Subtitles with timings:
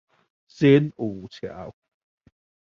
[0.47, 1.75] 新武橋